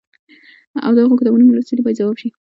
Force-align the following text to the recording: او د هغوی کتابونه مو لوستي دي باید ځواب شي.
او 0.85 0.91
د 0.95 0.97
هغوی 1.03 1.17
کتابونه 1.19 1.43
مو 1.43 1.55
لوستي 1.57 1.73
دي 1.75 1.81
باید 1.83 1.99
ځواب 1.99 2.15
شي. 2.21 2.29